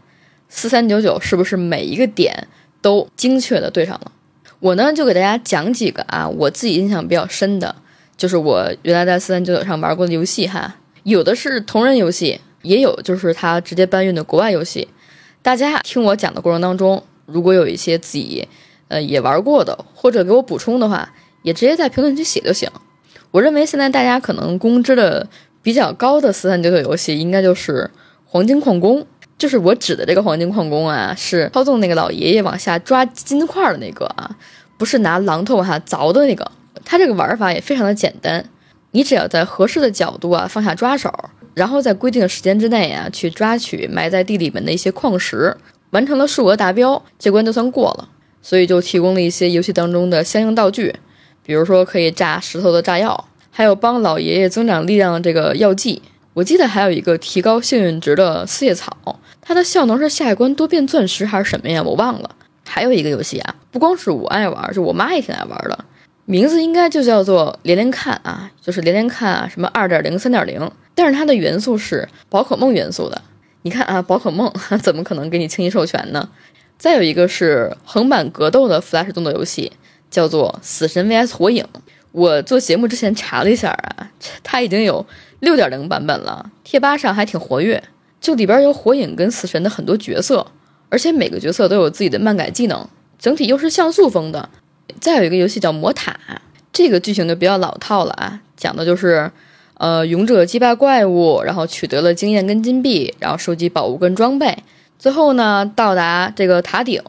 [0.49, 2.47] 四三九九是不是每一个点
[2.81, 4.11] 都精确的对上了？
[4.59, 7.75] 我呢就给大家讲几个啊，我自己印象比较深的，
[8.15, 14.87] 就是我原来在四三九九上玩过的游戏哈，有的是同人游戏，也有就是他直接搬运的国外游戏。
[15.43, 18.47] 大家听我讲的过程当中，如果有一些自己
[18.87, 22.69] 呃也玩过的，或者给我补充的话，也直接在评论区写就行。
[23.31, 25.27] 我认为现在大家可能公知的
[25.61, 27.91] 比较高的四三九九游戏，应该就是
[28.25, 29.05] 黄金矿工。
[29.37, 34.35] 就是我指的这个黄金矿工啊，是操纵那个老爷爷往下抓金块的那个啊，
[34.77, 36.51] 不是拿榔头往下凿的那个。
[36.83, 38.43] 它这个玩法也非常的简单，
[38.91, 41.13] 你只要在合适的角度啊放下抓手。
[41.53, 45.55] 然后在规定的时间之内啊，去抓取埋在地里面的一些矿石，
[45.89, 48.09] 完成了数额达标，这关就算过了。
[48.43, 50.95] 所以就提供了一些游戏当中的相应道具，
[51.43, 56.01] 比如说可以炸石头的炸药，还有帮老爷爷增长力量的这个药剂。
[56.37, 58.95] 我记得还有一个提高幸运值的四叶草，
[59.41, 61.81] 它的效能是下一关多变钻石还是什么呀？
[61.81, 62.29] 我忘了。
[62.63, 65.85] 还有一个游戏啊，不光是我爱玩，就我妈也挺爱玩的。
[66.25, 73.19] 名字应该就叫做连连看啊，就是连连看啊，什么二点零、三点零，但是它的元素是宝可梦元素的。
[73.63, 76.29] 你看啊，宝可梦 怎么可能给你轻易授权呢？
[76.77, 79.71] 再有一个是横版格斗的 Flash 动作游戏，
[80.11, 81.65] 叫做死神 VS 火影。
[82.11, 84.11] 我做节目之前查了一下啊，
[84.43, 85.05] 它已经有
[85.39, 87.83] 六点零版本了，贴吧上还挺活跃。
[88.19, 90.45] 就里边有火影跟死神的很多角色，
[90.89, 92.87] 而且每个角色都有自己的漫改技能，
[93.19, 94.49] 整体又是像素风的。
[94.99, 96.17] 再有一个游戏叫魔塔，
[96.73, 99.31] 这个剧情就比较老套了啊，讲的就是，
[99.75, 104.57] 呃，勇者击败怪物，然后取得了经验跟金币，然后收集宝物跟装备，
[104.97, 107.01] 最后呢到达这个塔顶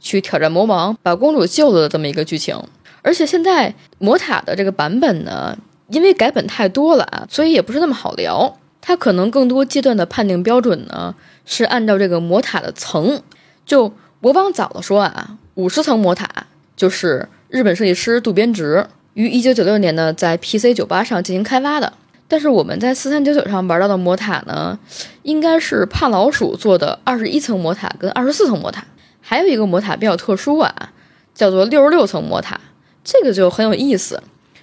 [0.00, 2.58] 去挑战魔王，把公主救了的这么一个剧情。
[3.02, 5.56] 而且现在魔塔的这个版本呢，
[5.88, 8.58] 因为改本太多了啊，所以也不是那么好聊。
[8.80, 13.20] 它可能更多阶段的判定标准呢，是按照这个魔塔的层，
[13.64, 16.28] 就我往早了说啊，五十层魔塔。
[16.76, 21.92] 就是日本设计师渡边直于一九九六年呢，在 PC 九八上进行开发的。
[22.28, 24.78] 但是我们在四三九九上玩到的魔塔呢，
[25.22, 28.84] 应该是胖老鼠做的二十一层魔塔跟二十四层魔塔。
[29.20, 30.92] 还有一个魔塔比较特殊啊，
[31.34, 32.60] 叫做六十六层魔塔，
[33.02, 34.22] 这个就很有意思，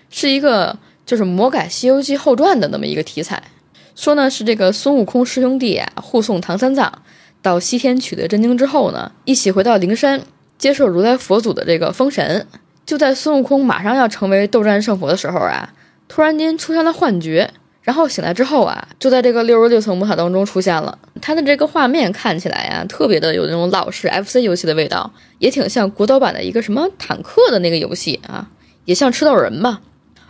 [0.10, 3.42] 是一个就是魔改《西游记后传》的那么一个题材。
[3.96, 7.04] 说呢是这个孙悟空师兄弟啊护送唐三藏
[7.42, 10.22] 到西天取得真经之后呢，一起回到灵山。
[10.56, 12.48] 接受如来佛祖的这个封神，
[12.86, 15.74] 就在孙悟空马上要成为斗战胜佛的时候啊，
[16.08, 20.98] 突然间出现了幻觉，然后醒来之后啊，就在这个六十六层魔塔当中出现了。
[21.20, 28.48] 他的这个画面看起来呀，特别的有那种老式 FC 游戏的味道，也挺像国导版的一个什么坦克的那个游戏啊，
[28.86, 29.82] 也像吃豆人吧。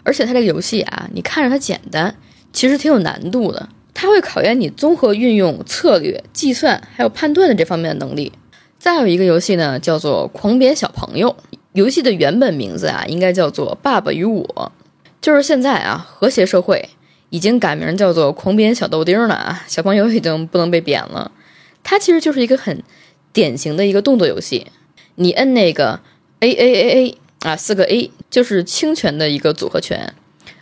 [0.03, 2.15] 而且它这个游戏啊，你看着它简单，
[2.51, 8.31] 其实挺有难度的，它会考验你综合运用策略、计算还有判断的这方面的能力。
[8.77, 11.29] 再有一个游戏呢，叫做《狂扁小朋友》。
[11.71, 14.43] 游戏的原本名字啊，应该叫做《爸爸与我》。
[15.21, 16.89] 就是现在啊，和谐社会
[17.29, 21.31] 已经改名叫做《狂扁小豆丁》了啊，小朋友已经不能被扁了。
[21.81, 22.83] 它其实就是一个很
[23.31, 24.67] 典型的一个动作游戏。
[25.15, 25.99] 你摁那个
[26.41, 30.11] A A A A 啊，四个 A 就是轻拳的一个组合拳，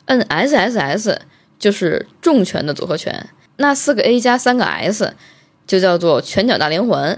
[0.07, 1.21] 摁 S S S
[1.57, 3.29] 就是重拳的组合拳。
[3.55, 5.13] 那四个 A 加三个 S
[5.65, 7.17] 就叫做拳脚大连环。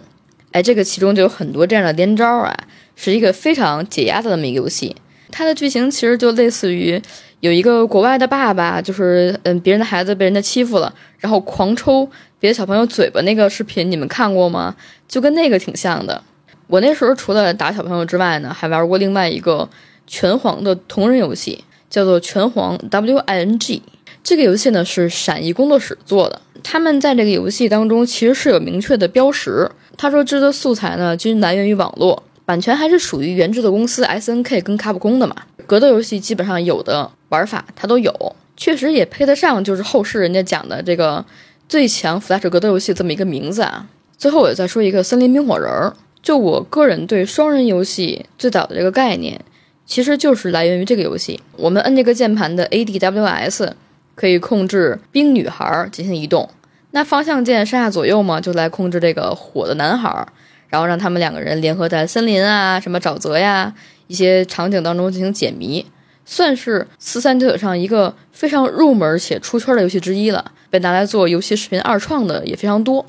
[0.51, 2.55] 哎，这个其中就有很多这样的连招啊，
[2.95, 4.95] 是一个非常解压的那么一个游戏。
[5.31, 7.01] 它的剧情其实就类似于
[7.39, 12.07] 有一个国外的爸爸，就是嗯，别人的孩子被人家欺负了，然后狂抽
[12.39, 14.75] 别的小朋友嘴巴那个视频，你们看过吗？
[15.07, 16.21] 就跟那个挺像的。
[16.67, 19.67] 我那时候除了打小朋友之外呢，还玩过另外一个
[20.07, 23.81] 拳皇的同人游戏，叫做拳皇 W I N G。
[24.23, 29.69] 这个游戏呢是闪翼工作室做的，他们在这个游戏当中其实是有明确的标识。
[29.97, 35.35] 他说：“制的素材呢，均来源于网络，版权还是属于原制作公司 S N K 跟卡普空的嘛。
[35.67, 41.23] 格斗游戏基本上有的玩法它都有，确实也配得上，就是后世人家讲的这个
[41.67, 43.85] 最强 Flash 格斗游戏这么一个名字啊。
[44.17, 49.39] 最后我再说一个森林冰火人儿，就我个人对双人游戏最早的这个概念，
[49.85, 51.39] 其实就是来源于这个游戏。
[51.57, 53.75] 我们摁这个键盘的 A D W S
[54.15, 56.49] 可以控制冰女孩进行移动。”
[56.95, 60.27] 那方向键上下左右嘛，就来控制这个火的男孩，
[60.69, 63.73] 然后让他们两个人联合在森林啊、什么沼泽呀
[64.05, 65.83] 一些场景当中进行解谜，
[66.23, 70.51] 算是四三九九上一个非常入门且出圈的游戏之一了。
[70.69, 73.05] 被拿来做游戏视频二创的也非常多。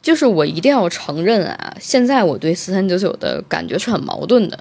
[0.00, 4.58] 就是我一定要承认啊，现在我对四三九九的感觉是很矛盾的。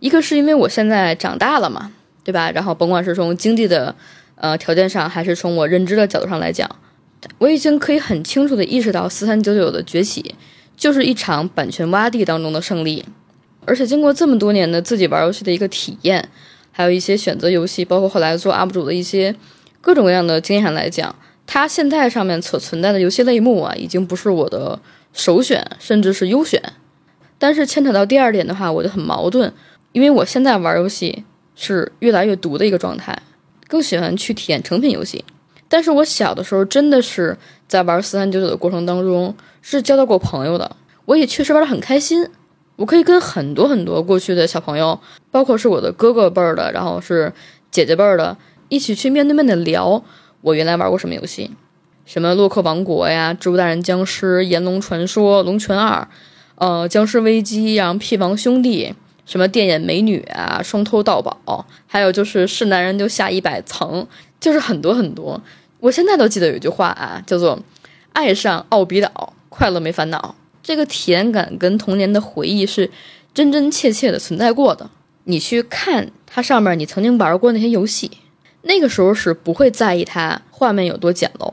[0.00, 1.92] 一个是因为我现在长大了嘛，
[2.24, 2.50] 对吧？
[2.50, 3.94] 然后甭管是从经济的
[4.34, 6.68] 呃条件上，还是从我认知的角度上来讲，
[7.38, 10.34] 我已经可以很清楚的意识到四三九九的崛起
[10.76, 13.04] 就是一场版权洼地当中的胜利。
[13.66, 16.26] 而且经过这么多年的自己玩游戏的一个体验，
[16.72, 19.36] 还有一些选择游戏，包括后来做 UP 主的一些
[19.82, 21.14] 各种各样的经验来讲，
[21.46, 24.80] 它现在上面所存在的游戏类目啊，已经不是我的
[25.12, 26.60] 首选，甚至是优选。
[27.38, 29.52] 但是牵扯到第二点的话，我就很矛盾，
[29.92, 31.24] 因为我现在玩游戏
[31.54, 33.20] 是越来越毒的一个状态，
[33.68, 35.24] 更喜欢去体验成品游戏。
[35.68, 37.36] 但是我小的时候真的是
[37.68, 42.28] 在玩四三九九的过程当中是交到过朋友的，我也确实玩的很开心。
[42.76, 44.98] 我可以跟很多很多过去的小朋友，
[45.30, 47.32] 包括是我的哥哥辈儿的，然后是
[47.70, 48.36] 姐姐辈儿的，
[48.68, 50.02] 一起去面对面的聊
[50.40, 51.50] 我原来玩过什么游戏，
[52.06, 56.08] 什么洛克王国呀、植物大战僵尸、炎龙传说、龙拳二。
[56.56, 58.94] 呃，僵尸危机，然后屁王兄弟，
[59.30, 64.04] 什么电眼美女啊，双偷盗宝，还有就是是男人就下一百层，
[64.40, 65.40] 就是很多很多。
[65.78, 67.56] 我现在都记得有一句话啊，叫做
[68.12, 70.34] “爱上奥比岛，快乐没烦恼”。
[70.64, 72.90] 这个体验感跟童年的回忆是
[73.32, 74.90] 真真切切的存在过的。
[75.22, 78.10] 你去看它上面你曾经玩过那些游戏，
[78.62, 81.52] 那个时候是不会在意它画面有多简陋，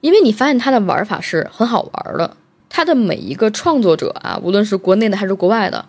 [0.00, 2.36] 因为你发现它的玩法是很好玩的。
[2.68, 5.84] 他的每一个创作者啊，无论是国内的还是国外的，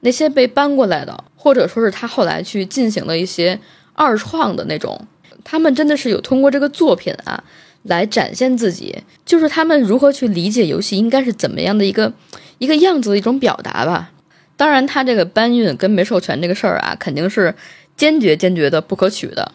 [0.00, 3.58] 那些被搬过来的，或者说是他后来去进行了一些
[3.94, 5.06] 二创的那种，
[5.44, 7.42] 他们真的是有通过这个作品啊，
[7.82, 12.12] 来展现自己，就是他们如何去理解游戏应该是怎么样的一个
[12.58, 14.12] 一个样子的一种表达吧。
[14.56, 17.54] 当然，他这个搬运跟没授权这个事儿啊，肯定是
[17.96, 19.52] 坚决坚决的不可取的。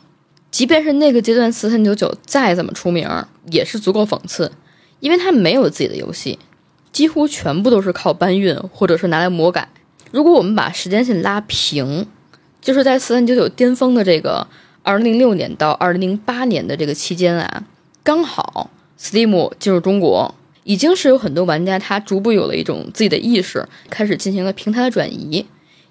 [0.49, 3.10] 即便是那个阶段四三九九再怎么出名，
[3.51, 4.51] 也是足够讽刺，
[4.99, 6.39] 因为他没有自己的游戏。
[6.91, 9.67] 几乎全部都是靠搬运，或者是拿来魔改。
[10.13, 12.06] 如果我们把时间线拉平，
[12.62, 14.45] 就是在四三九九巅峰的这个
[14.84, 17.63] 二零零六年到二零零八年的这个期间啊，
[18.04, 25.43] 刚好 Steam 进入中国，已经是有很多玩家他逐步有了一种自己的意识，开始进行了平台的转移。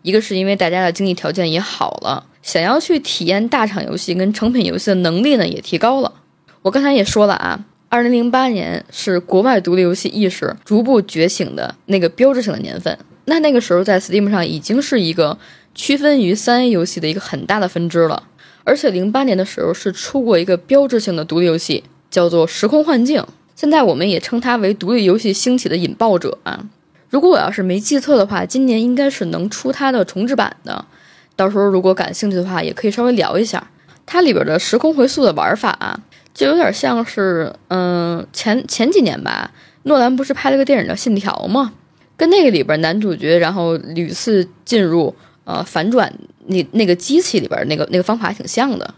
[0.03, 6.13] 一个是因为大家的经济条件也好了，想要去体验大厂游戏跟成品游戏的能力呢也提高了。
[6.63, 7.65] 我刚才也说了啊。
[7.89, 12.97] 二零零八年是国外独立游戏意识逐步觉醒的那个标志性的年份。
[13.27, 15.39] 那那个时候在 Steam 上已经是一个
[15.75, 18.25] 区分于三 A 游戏的一个很大的分支了。
[18.65, 23.21] 而且零八年的时候是出过一个标志性的独立游戏，叫做《时空幻境》。
[23.57, 26.65] 现在我们也称它为独立游戏兴起的引爆者啊。
[27.11, 30.85] 如果我要是没记错的话，今年应该是能出它的重置版的。
[31.35, 33.71] 到时候如果感兴趣的话，也可以稍微聊一下
[34.07, 35.99] 它里边的时空回溯的玩法啊。
[36.33, 39.51] 就有点像是，嗯，前前几年吧，
[39.83, 41.73] 诺兰不是拍了个电影叫《信条》吗？
[42.23, 46.09] 跟那个里边男主角然后屡次进入呃反转
[46.47, 48.95] 那那个机器里边那个那个方法挺像的。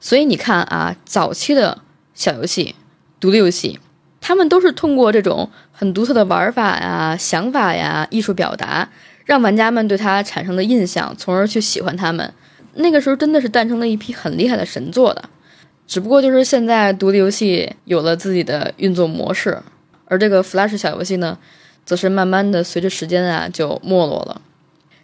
[0.00, 1.78] 所以你看啊，早期的
[2.12, 2.74] 小游戏、
[3.20, 3.78] 独立游戏，
[4.20, 8.90] 他们都是通过这种很独特的玩法呀、想法呀、艺术表达，
[9.24, 12.34] 让玩家们对它产生的印象，从而去喜欢他们。
[12.74, 15.30] 那个时候真的是诞生了一批很厉害的神作的。
[15.86, 19.56] 只不过就是现在独立游戏有了自己的运作模式，
[20.06, 21.38] 而这个 Flash 小游戏呢，
[21.86, 24.42] 则是慢慢的随着时间啊就没落了。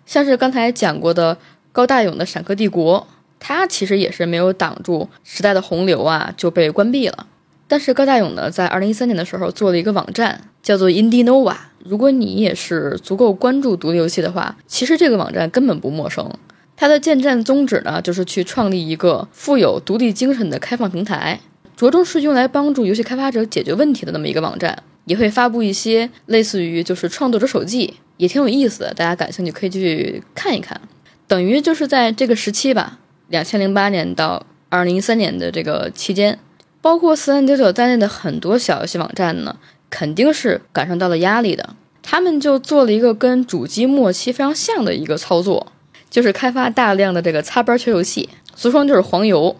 [0.04, 1.38] 像是刚才讲过的
[1.70, 3.00] 高大勇的《闪客帝国》，
[3.40, 7.26] 它其实也是没有挡住时代的洪流啊就被关闭了。
[7.66, 11.56] 但是高大勇呢，在二零一三年的时候做了一个网站，叫做 Indie Nova。
[11.82, 16.30] 如果你也是足够关注独立游戏的话，其实这个网站根本不陌生。
[16.76, 21.40] 它的建站宗旨呢，就是去创立一个富有独立精神的开放平台，
[21.74, 24.82] 着重是用来帮助游戏开发者解决问题的那么一个网站。
[25.04, 30.80] 也会发布一些类似于就是创作者手记，也挺有意思的，大家感兴趣可以去看一看。
[31.26, 36.38] 等于就是在这个时期吧，两千零八年到二零一三年的这个期间，
[36.80, 39.56] 包括四三九九在内的很多小游戏网站呢，
[39.88, 41.74] 肯定是感受到了压力的。
[42.02, 45.72] 他们就做了一个跟主机末期非常像的一个操作。
[46.10, 49.56] 就是开发大量的这个擦边球游戏，俗称就是黄油，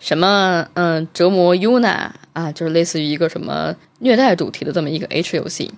[0.00, 5.72] 什么嗯折磨 UNA 啊，就是类似于一个什么虐待主题的这么一个 H 游戏，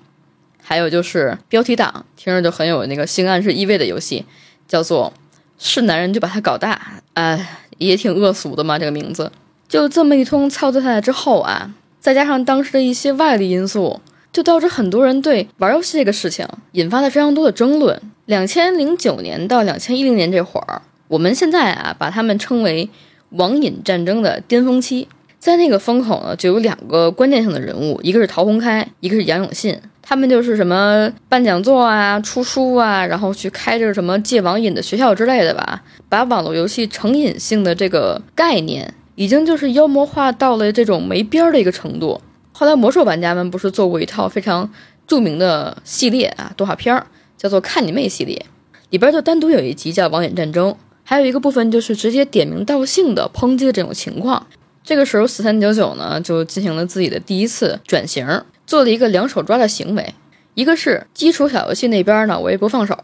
[0.60, 4.24] 还有就是标题党，听着就很有那个性暗示意味的游戏，
[4.66, 5.12] 叫做
[5.56, 9.30] 是男人就把它搞大，哎，也挺恶俗的嘛，这个名字。
[9.68, 14.00] 就这么一通操作下来之后啊，再加上当时的一些外力因素。
[14.30, 18.00] 就导致很多人对玩游戏这个事情引发了非常多的争论。
[18.26, 22.88] 两千零九年到两千一零年这会儿，我们现在啊把他们称为
[23.30, 25.08] 网瘾战争的巅峰期。
[25.38, 29.78] 在那个风口呢，就有两个关键性的人物，一个是陶宏开，一个是杨永信。
[30.02, 42.20] 他们就是什么办讲座啊、出书啊，然后去开这个什么戒网瘾的学校之类的吧，把网络游戏成瘾性的这个概念，已经就是妖魔化到了这种没边儿的一个程度。
[42.52, 44.68] 后来魔兽玩家们不是做过一套非常
[45.06, 48.46] 著名的系列啊，动画片儿叫做《看你妹》系列，
[48.90, 50.74] 里边就单独有一集叫网瘾战争，
[51.04, 54.46] 还有一个部分就是直接点名道姓的抨击的这种情况。
[54.88, 58.26] 这个时候，四三九九呢就进行了自己的第一次转型。
[58.66, 60.14] 做了一个两手抓的行为，
[60.54, 62.96] 一个是基础小游戏那边呢，我也不放手，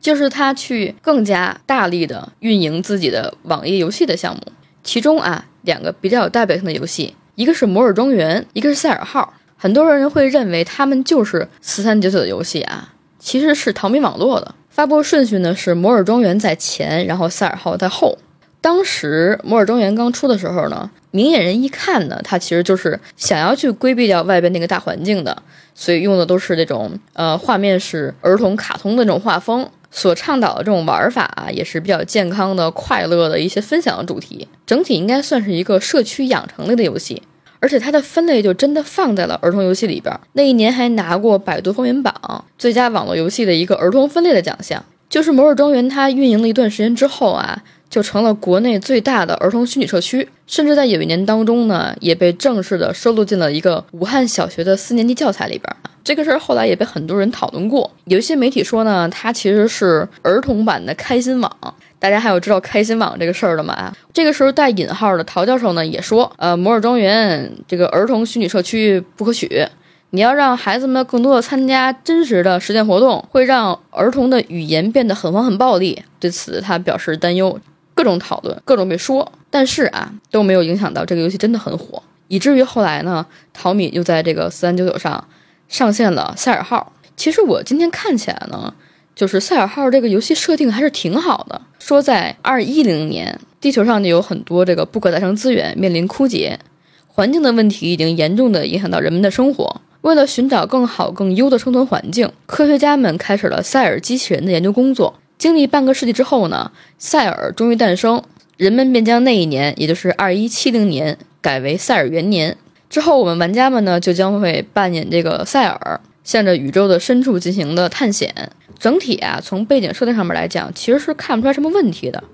[0.00, 4.40] 就是他去更加大力的运营自己的网页游戏的项目。
[4.82, 9.34] 其中啊，两个比较有代表性的游戏，一个是摩尔庄园，一个是塞尔号。
[9.56, 14.52] 很多人会认为他们就是四三九九的游戏啊，其实是淘米网络的。
[14.68, 18.18] 发布顺序呢是摩尔庄园在前，然后塞尔号在后。
[18.64, 25.36] 当时摩尔庄园刚出的时候呢，明眼人一看呢，它其实就是想要去规避掉外边那个大环境的，
[25.74, 34.48] 所以用的都是那种呃画面是儿童卡通的这种画风，所倡导的这种玩法啊，也是比较健康的、快乐的一些分享的主题。
[34.66, 37.22] 整体应该算是一个社区养成类的游戏，
[37.60, 40.18] 而且它的分类就真的放在了儿童游戏里边。
[40.32, 44.82] 那一年还拿过百度风云榜最佳网络游戏的一个儿童分类的奖项。
[45.10, 47.62] 就是摩尔庄园，它运营了一段时间之后啊。
[47.88, 55.76] 就成了国内最大的儿童虚拟社区，甚至在有一年当中呢，也被正式的收录进了一个武汉小学的四年级教材里边。
[56.02, 61.74] 这个事儿后来也被很多人讨论过，有一些媒体说呢，它其实是儿童版的开心网。
[61.98, 63.90] 大家还有知道开心网这个事儿的吗？
[64.12, 69.66] 这个时候带引号的陶教授呢也说，呃，摩尔庄园这个儿童虚拟社区不可取，
[70.10, 76.02] 你要让孩子们更多的参加真实的实践活动，会让儿童的语言变得很黄很暴力。
[76.20, 77.58] 对此他表示担忧。
[77.94, 85.26] 各种讨论，各种被说，但是啊都没有影响到这个游戏真的很火，以至于后来呢，淘米又在这个四三九九上
[85.68, 86.92] 上线了塞尔号。
[87.16, 88.74] 其实我今天看起来呢，
[89.14, 91.60] 就是塞尔号这个游戏设定还是挺好的。
[91.78, 96.58] 说在二一零年，地球上就有很多这个不可再生资源面临枯竭，
[97.06, 99.80] 环境的问题已经严重的影响到人们的生活。
[100.00, 105.14] 为了寻找更好更优的生存环境，科学家们开始了塞尔机器人的研究工作。
[105.44, 108.22] 经历半个世纪之后呢，塞尔终于诞生，
[108.56, 112.56] 人们便将那一年，也就是二一七零年，改为塞尔元年。
[112.88, 118.34] 之后，我们玩家们呢，就将会扮演这个塞尔，向着宇宙的深处进行的探险。
[118.78, 122.24] 整体啊，从背景设定上面来讲，其实是看不出来什么问题的。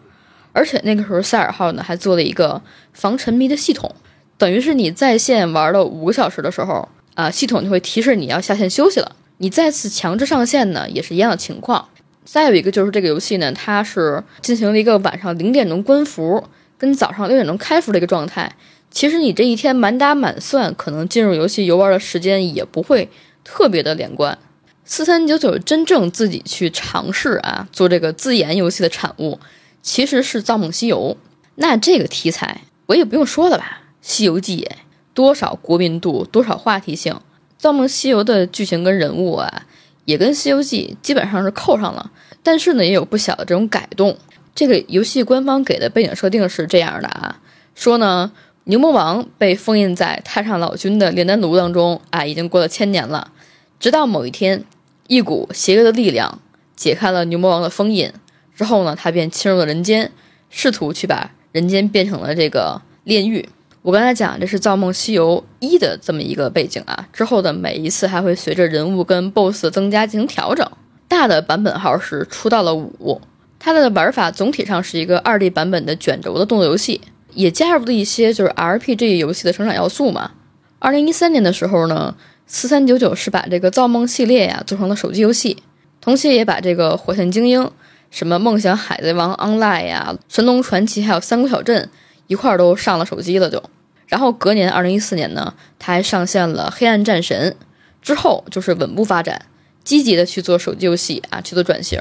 [0.52, 3.92] 而且那个时候，塞尔号呢还做了一个防沉迷的系统，
[4.38, 9.16] 等于是你在线玩了五个小时的时候啊，系统就会提示你要下线休息了。
[9.38, 11.88] 你再次强制上线呢，也是一样的情况。
[12.32, 16.44] 再有一个就是这个游戏呢，它是进行了一个晚上零点钟关服，
[16.78, 18.54] 跟早上六点钟开服的一个状态。
[18.88, 23.08] 其实你这一天满打满算，可能进入游戏游玩的时间也不会
[23.42, 24.38] 特别的连贯。
[24.84, 29.40] 四三九九真正自己去尝试啊做这个自研游戏的产物，
[29.82, 31.16] 其实是《造梦西游》。
[31.56, 34.68] 那这个题材我也不用说了吧，《西游记》
[35.12, 37.12] 多少国民度，多少话题性，
[37.58, 39.66] 《造梦西游》的剧情跟人物啊。
[40.04, 42.10] 也跟《西游记》基本上是扣上了，
[42.42, 44.16] 但是呢，也有不小的这种改动。
[44.54, 47.40] 这个游戏官方给的背景设定是这样的啊，
[47.74, 48.32] 说呢，
[48.64, 53.32] 牛魔王被封印在太上老君的炼丹炉当中啊，已经过了千年了。
[53.78, 54.64] 直到某一天，
[55.06, 56.40] 一股邪恶的力量
[56.76, 58.12] 解开了牛魔王的封印
[58.54, 60.12] 之后呢，他便侵入了人间，
[60.50, 63.48] 试图去把人间变成了这个炼狱。
[63.82, 70.70] 我刚才讲这是《造梦西游一》的这么一个背景啊，之后的每一次还会随着人物跟 BOSS 的增加进行调整。
[71.08, 73.18] 大的版本号是出到了五，
[73.58, 77.00] 它的玩法总体上是一个二 D 版本的卷轴的动作游戏，
[77.32, 80.32] 也加入了一些就是 RPG 游戏的成长要素嘛。
[80.78, 82.14] 二零一三年的时候呢，
[82.46, 85.56] 四三九九是把这个造梦系列呀做成了手机游戏，
[86.02, 87.70] 同时也把这个火线精英、
[88.10, 91.88] 什么梦想海贼王 Online 呀、神龙传奇还有三国小镇。
[92.30, 93.60] 一块儿都上了手机了，就，
[94.06, 97.56] 然后隔年二零一四年呢，他还上线了《黑暗战神》，
[98.00, 99.46] 之后就是稳步发展，
[99.82, 102.00] 积极的去做手机游戏啊，去做转型，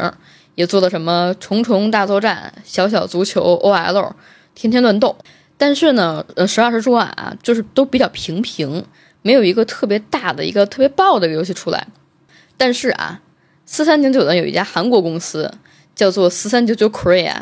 [0.54, 3.94] 也做了什么《虫虫大作战》《小小足球》OL
[4.54, 5.16] 《天天乱斗》，
[5.58, 8.86] 但是呢，呃，实话实说啊，就是都比较平平，
[9.24, 11.88] 没有一个特别大的一个特别爆的一个游戏出来。
[12.56, 13.20] 但是啊，
[13.66, 15.52] 四三九九呢有一家韩国公司
[15.96, 17.34] 叫做四三九九 Korea。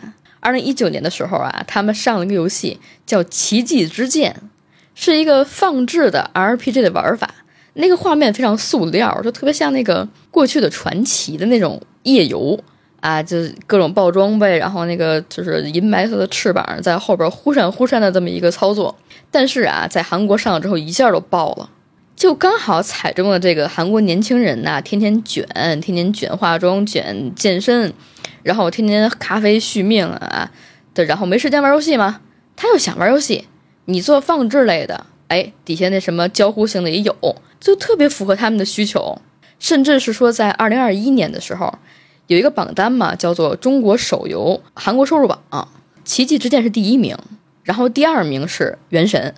[0.47, 4.33] 二零一九年的时候啊，他们上了一个游戏叫《奇迹之剑》，
[4.95, 7.29] 是一个放置的 RPG 的玩法。
[7.73, 12.57] 那个画面非常塑料，就特别像那个过去的传奇的那种夜游
[13.01, 18.95] 啊，就是各种爆装备，然后那个就是银白色的翅膀在后边忽闪忽闪的这么一个操作。
[19.29, 21.69] 但是啊，在韩国上了之后一下都爆了，
[22.15, 25.45] 就刚好踩中了这个韩国年轻人呐，天天卷，
[25.81, 27.93] 天天卷化妆、卷健身，
[28.47, 30.49] 然后天天咖啡续命啊
[30.93, 32.21] 的，然后没时间玩游戏嘛，
[32.55, 33.45] 他又想玩游戏。
[33.83, 37.13] 你做放置类的，哎，底下那什么交互性的也有，
[37.59, 39.21] 就特别符合他们的需求。
[39.59, 41.77] 甚至是说，在二零二一年的时候，
[42.27, 45.41] 有一个榜单嘛，叫做中国手游韩国收入榜，
[46.05, 47.17] 《奇迹之剑》是第一名，
[47.63, 49.33] 然后第二名是《原神》，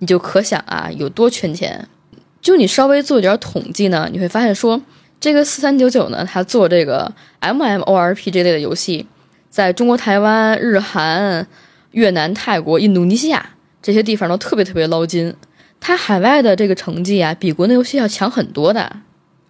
[0.00, 1.86] 你就可想啊，有多圈钱。
[2.40, 4.82] 就你稍微做一点统计呢，你会发现说，
[5.20, 9.06] 这个四三九九呢，它做这个 MMORPG 类的游戏，
[9.50, 11.46] 在中国台湾、日韩、
[11.90, 13.50] 越南、泰国、印度尼西亚
[13.82, 15.34] 这些地方都特别特别捞金。
[15.80, 18.96] 它海外的这个成绩啊，比国内游戏要强很多的。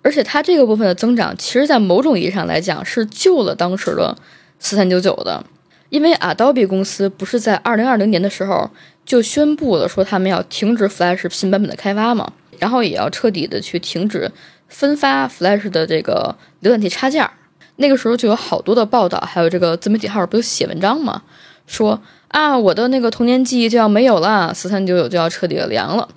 [0.01, 4.17] 而且它这个部分的增长，其实，在某种意义上来讲，是救了当时的
[4.59, 5.45] 四三九九的，
[5.91, 8.71] 因为 Adobe 公司不是在二零二零年的时候
[9.05, 14.31] 就宣布了，说他们要停止 Flash 新版本的开发嘛，然后也要彻底的去停止
[14.69, 17.29] 分发 Flash 的这个浏览器插件。
[17.77, 21.23] 那个时候就有好多的报道，还有这个自媒体号不就写文章嘛，
[21.67, 26.09] 说啊，我的那个童年记忆就要没有了，四三九九就要彻底的凉了。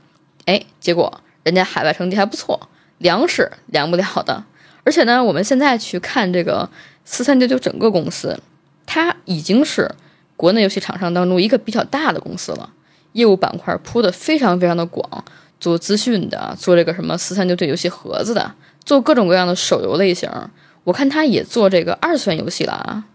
[0.45, 2.67] 哎，结果人家海外成绩还不错。
[2.97, 4.43] 凉是凉不了的，
[4.83, 6.69] 而且呢，我们现在去看这个
[7.03, 8.39] 四三九九整个公司，
[8.85, 9.89] 它已经是
[10.37, 12.69] 国内游戏厂商当中一个比较大的公司了，
[13.13, 15.25] 业务板块铺的非常非常的广，
[15.61, 18.53] 做资讯的，做这个什么四三九九游戏盒子的，
[18.83, 20.29] 做各种各样的手游类型，
[20.83, 23.05] 我看他也做这个二次元游戏了啊。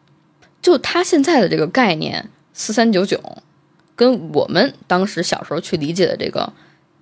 [0.63, 3.21] 就他现在的这个概念，四三九九，
[3.95, 6.55] 跟我们当时小时候去理解的这个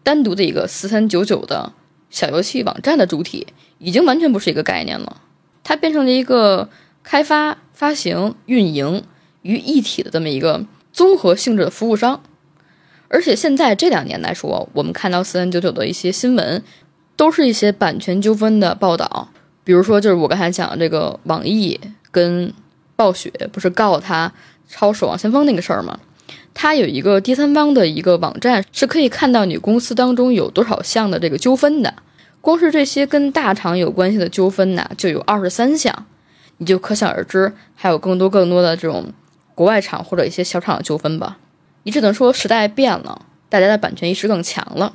[0.03, 1.73] 单独的一个四三九九的。
[2.11, 5.21] 小游戏网站的主体已经完全不是一个概念了，
[5.65, 6.69] 它变成了一个
[7.03, 9.03] 开发、发行、运营
[9.43, 12.23] 于一体的这么一个综合性质的服务商。
[13.09, 16.63] 而且现在这两年来说，我们看到四三九九的一些新闻，
[17.17, 19.29] 都是一些版权纠纷的报道。
[19.63, 21.81] 比如说，就是我刚才讲的这个网易
[22.11, 22.53] 跟
[22.97, 24.33] 暴雪不是告他
[24.69, 25.99] 抄《守望先锋》那个事儿吗？
[26.53, 31.95] 它有一个第三方的一个网站，是可以看到你公司当中有多少项的这个纠纷的。
[32.41, 36.07] 光是这些跟大厂有关系的纠纷呢，就有二十三项，
[36.59, 39.13] 你就可想而知，还有更多更多的这种
[39.55, 41.39] 国外厂或者一些小厂的纠纷吧。
[41.85, 44.93] 你只能说时代变了，大家的版权意识更强了。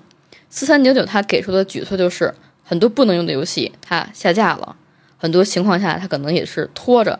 [0.49, 2.33] 四三九九它给出的举措就是
[2.63, 4.75] 很多不能用的游戏它下架了，
[5.17, 7.17] 很多情况下它可能也是拖着。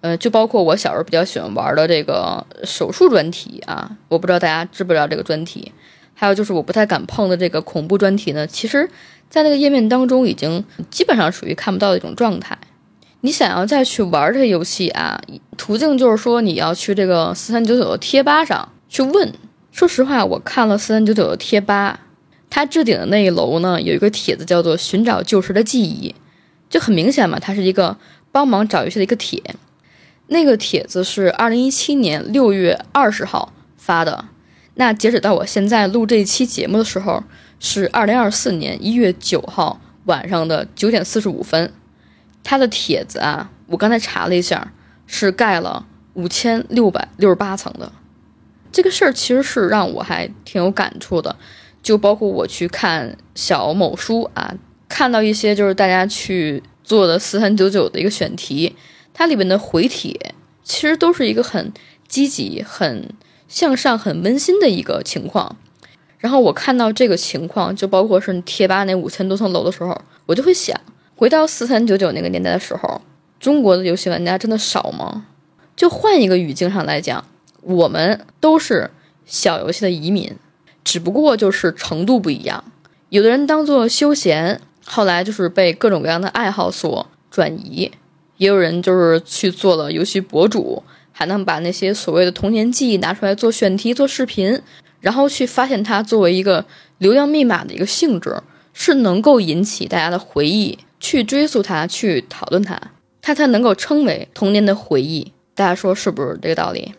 [0.00, 5.70] 呃，就包括我小时候比较喜欢玩的这个手术专题啊，我不知道大家知不知道这个专题。
[6.14, 8.88] 还有就是我不太敢碰的这个恐怖专题呢，其实，
[9.30, 12.58] 在那个页面当中已经基本上属于看不到的一种状态。
[13.20, 15.20] 你想要再去玩这些游戏啊，
[15.56, 19.32] 途径就是说你要去这个四三九九的贴吧上去问。
[19.70, 22.00] 说实话，我看了四三九九的贴吧，
[22.50, 26.14] 它置顶的那一楼呢有一个帖子叫做“寻找旧时的记忆”，
[26.68, 27.96] 就很明显嘛，它是一个
[28.30, 29.42] 帮忙找游戏的一个帖。
[30.26, 34.26] 那个帖子是二零一七年六月二十号发的，
[34.74, 37.24] 那截止到我现在录这一期节目的时候
[37.58, 41.72] 是二零二四年一月九号晚上的九点四十五分。
[42.44, 44.70] 他的帖子啊，我刚才查了一下，
[45.06, 47.90] 是盖了五千六百六十八层的。
[48.72, 51.36] 这个事儿其实是让我还挺有感触的，
[51.82, 54.54] 就包括我去看小某书啊，
[54.88, 58.74] 看到一些就是大家去做的四三九九的一个选题。
[59.14, 61.70] 它里面的回帖其实都是一个很
[62.08, 63.10] 积极、很
[63.46, 65.56] 向上、很温馨的一个情况。
[66.18, 70.80] 然后我看到这个情况，就包括是贴吧那五千多层楼的时候，我就会想，
[71.14, 73.02] 回到四三九九那个年代的时候，
[73.38, 75.26] 中国的游戏玩家真的少吗？
[75.76, 77.24] 就换一个语境上来讲，
[77.62, 78.90] 我们都是
[79.24, 80.36] 小游戏的移民，
[80.84, 82.62] 只不过就是程度不一样。
[83.08, 87.90] 有的人当做休闲，后来就是被各种各样的爱好所转移。
[88.38, 90.82] 也有人就是去做了游戏博主，
[91.12, 94.60] 还能把那些所谓的童年记忆拿出来做选题、做视频，
[95.00, 96.64] 然后去发现它作为一个
[96.98, 98.42] 流量密码的一个性质，
[98.72, 102.80] 是能够引起大家的回忆，去追溯它，去讨论它，
[103.20, 105.32] 它才能够称为童年的回忆。
[105.54, 106.94] 大家说是不是这个道理？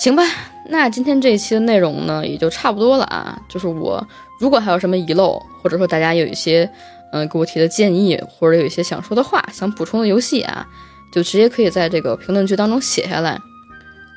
[0.00, 0.24] 行吧，
[0.70, 3.38] 那今天这一期的内容呢，也就差不多了啊。
[3.50, 4.02] 就是我
[4.40, 6.68] 如果还有什么遗漏，或者说大家有一些。
[7.12, 10.64] 嗯，给我提的建议或者有一些想说的话、想补充的游戏啊，
[11.10, 13.36] 就直接可以在这个评论区当中写下来。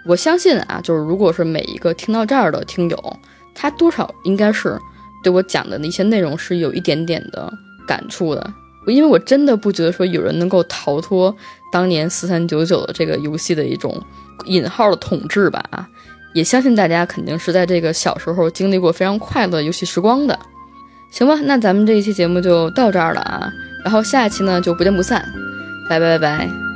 [0.05, 3.19] 我相信啊，就是如果是每一个听到这儿的听友，
[3.55, 4.79] 他多少应该是
[5.23, 7.51] 对我讲的那些内容是有一点点的
[7.87, 8.53] 感触的。
[8.85, 11.35] 因为我真的不觉得说有人能够逃脱
[11.71, 13.99] 当年四三九九的这个游戏的一种
[14.45, 15.87] 引号的统治吧啊，
[16.33, 20.37] 也相信大家肯定是在这个小时候经历过非常快乐游戏时光的。
[21.11, 23.51] 行吧，那咱们这一期节目就到这儿了啊，
[23.83, 25.23] 然后下一期呢就不见不散，
[25.87, 26.72] 拜拜拜拜。